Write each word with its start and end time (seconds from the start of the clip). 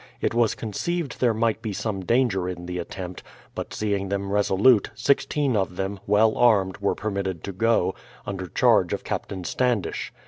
It 0.19 0.33
was 0.33 0.55
conceived 0.55 1.19
there 1.19 1.31
might 1.31 1.61
be 1.61 1.73
some 1.73 2.03
danger 2.03 2.49
in 2.49 2.65
the 2.65 2.79
attempt; 2.79 3.21
but 3.53 3.71
seeing 3.71 4.09
them 4.09 4.31
resolute, 4.31 4.89
sixteen 4.95 5.55
of 5.55 5.75
them, 5.75 5.99
well 6.07 6.35
armed, 6.39 6.77
were 6.79 6.95
permitted 6.95 7.43
to 7.43 7.51
go, 7.51 7.93
under 8.25 8.47
charge 8.47 8.93
of 8.93 9.03
Captain 9.03 9.43
Standish. 9.43 10.11